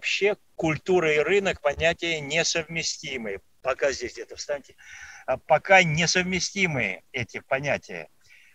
[0.00, 3.40] вообще культура и рынок понятия несовместимые.
[3.60, 4.74] Пока здесь где-то встаньте.
[5.26, 8.08] А пока несовместимые эти понятия.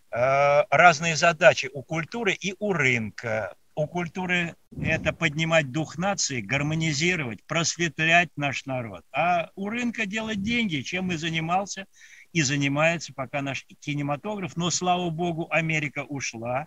[0.09, 3.55] А, разные задачи у культуры и у рынка.
[3.75, 9.03] У культуры это поднимать дух нации, гармонизировать, просветлять наш народ.
[9.11, 11.85] А у рынка делать деньги, чем и занимался
[12.33, 14.57] и занимается пока наш кинематограф.
[14.57, 16.65] Но, слава богу, Америка ушла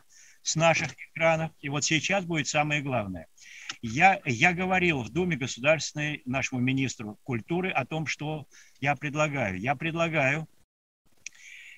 [0.48, 1.52] с наших экранов.
[1.60, 3.26] И вот сейчас будет самое главное.
[3.82, 8.46] Я, я говорил в Думе Государственной нашему министру культуры о том, что
[8.80, 9.58] я предлагаю.
[9.58, 10.48] Я предлагаю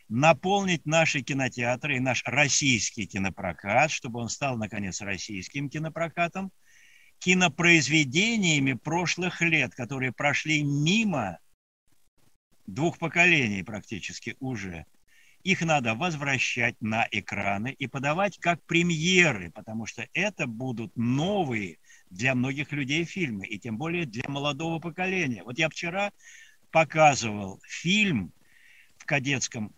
[0.09, 6.52] наполнить наши кинотеатры и наш российский кинопрокат, чтобы он стал, наконец, российским кинопрокатом,
[7.19, 11.41] кинопроизведениями прошлых лет, которые прошли мимо
[12.69, 14.87] двух поколений практически уже–
[15.43, 21.79] их надо возвращать на экраны и подавать как премьеры, потому что это будут новые
[22.11, 25.43] для многих людей фильмы, и тем более для молодого поколения.
[25.43, 26.12] Вот я вчера
[26.71, 28.33] показывал фильм
[28.98, 29.73] в кадетском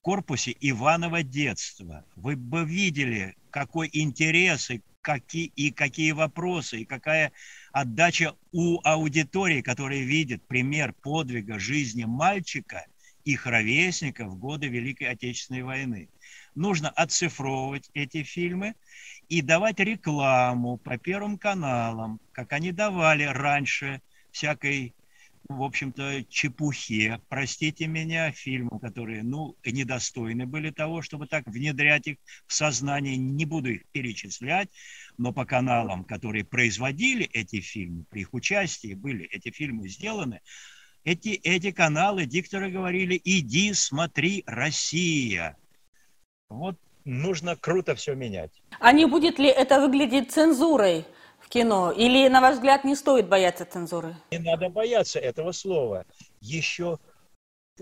[0.00, 2.04] корпусе Иванова детства.
[2.14, 7.32] Вы бы видели, какой интерес и какие, и какие вопросы, и какая
[7.72, 12.86] отдача у аудитории, которая видит пример подвига жизни мальчика–
[13.26, 16.08] их ровесников в годы Великой Отечественной войны.
[16.54, 18.74] Нужно оцифровывать эти фильмы
[19.28, 24.94] и давать рекламу по первым каналам, как они давали раньше всякой,
[25.48, 32.18] в общем-то, чепухе, простите меня, фильмы, которые, ну, недостойны были того, чтобы так внедрять их
[32.46, 34.70] в сознание, не буду их перечислять,
[35.18, 40.42] но по каналам, которые производили эти фильмы, при их участии были эти фильмы сделаны,
[41.06, 45.56] эти, эти каналы дикторы говорили, иди, смотри, Россия.
[46.48, 48.50] Вот нужно круто все менять.
[48.80, 51.06] А не будет ли это выглядеть цензурой
[51.38, 51.92] в кино?
[51.92, 54.16] Или, на ваш взгляд, не стоит бояться цензуры?
[54.32, 56.04] Не надо бояться этого слова.
[56.40, 56.98] Еще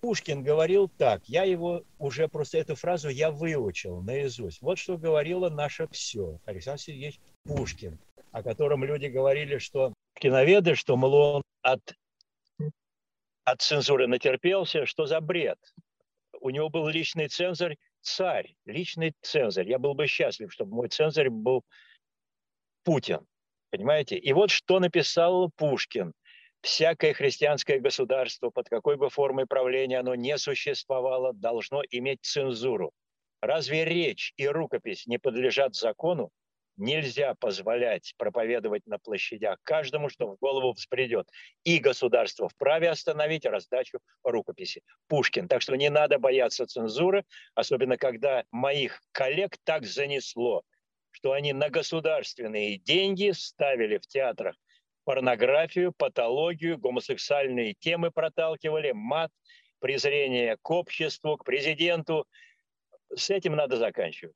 [0.02, 4.60] Пушкин говорил так, я его уже просто эту фразу я выучил наизусть.
[4.60, 6.40] Вот что говорило наше все.
[6.44, 7.98] Александр Сергеевич Пушкин,
[8.32, 11.80] о котором люди говорили, что киноведы, что, мол, он от
[13.44, 15.58] от цензуры натерпелся, что за бред.
[16.40, 19.68] У него был личный цензорь, царь, личный цензорь.
[19.68, 21.64] Я был бы счастлив, чтобы мой цензорь был
[22.82, 23.26] Путин.
[23.70, 24.16] Понимаете?
[24.16, 26.12] И вот что написал Пушкин.
[26.60, 32.92] Всякое христианское государство, под какой бы формой правления оно не существовало, должно иметь цензуру.
[33.42, 36.30] Разве речь и рукопись не подлежат закону?
[36.76, 41.28] Нельзя позволять проповедовать на площадях каждому, что в голову взбредет.
[41.62, 44.82] И государство вправе остановить раздачу рукописи.
[45.06, 45.46] Пушкин.
[45.46, 47.24] Так что не надо бояться цензуры,
[47.54, 50.62] особенно когда моих коллег так занесло,
[51.12, 54.56] что они на государственные деньги ставили в театрах
[55.04, 59.30] порнографию, патологию, гомосексуальные темы проталкивали, мат,
[59.78, 62.26] презрение к обществу, к президенту.
[63.14, 64.34] С этим надо заканчивать.